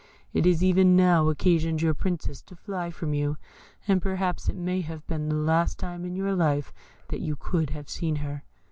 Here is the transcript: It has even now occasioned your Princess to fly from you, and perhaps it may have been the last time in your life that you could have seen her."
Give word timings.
It 0.33 0.45
has 0.45 0.63
even 0.63 0.95
now 0.95 1.29
occasioned 1.29 1.83
your 1.83 1.93
Princess 1.93 2.41
to 2.45 2.55
fly 2.55 2.89
from 2.89 3.13
you, 3.13 3.37
and 3.87 4.01
perhaps 4.01 4.49
it 4.49 4.55
may 4.55 4.81
have 4.81 5.05
been 5.05 5.29
the 5.29 5.35
last 5.35 5.77
time 5.77 6.05
in 6.05 6.15
your 6.15 6.33
life 6.33 6.73
that 7.09 7.19
you 7.21 7.35
could 7.35 7.69
have 7.69 7.87
seen 7.87 8.15
her." 8.15 8.43